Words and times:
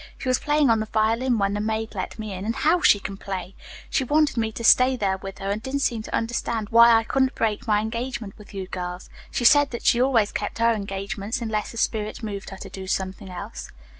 She 0.17 0.27
was 0.27 0.39
playing 0.39 0.71
on 0.71 0.79
the 0.79 0.87
violin 0.87 1.37
when 1.37 1.53
the 1.53 1.59
maid 1.59 1.93
let 1.93 2.17
me 2.17 2.33
in, 2.33 2.43
and 2.43 2.55
how 2.55 2.81
she 2.81 2.99
can 2.99 3.17
play! 3.17 3.53
She 3.87 4.03
wanted 4.03 4.35
me 4.35 4.51
to 4.53 4.63
stay 4.63 4.95
there 4.95 5.17
with 5.17 5.37
her 5.37 5.51
and 5.51 5.61
didn't 5.61 5.81
seem 5.81 6.01
to 6.01 6.15
understand 6.15 6.69
why 6.69 6.93
I 6.95 7.03
couldn't 7.03 7.35
break 7.35 7.67
my 7.67 7.81
engagement 7.81 8.35
with 8.35 8.51
you 8.51 8.65
girls. 8.65 9.11
She 9.29 9.45
said 9.45 9.69
that 9.69 9.85
she 9.85 10.01
always 10.01 10.31
kept 10.31 10.57
her 10.57 10.73
engagements 10.73 11.39
unless 11.39 11.69
the 11.69 11.77
spirit 11.77 12.23
moved 12.23 12.49
her 12.49 12.57
to 12.57 12.67
do 12.71 12.87
something 12.87 13.29
else." 13.29 13.71